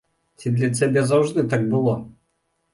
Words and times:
Ці 0.39 0.51
для 0.55 0.69
цябе 0.79 1.05
заўжды 1.13 1.45
так 1.53 1.71
было? 1.77 1.97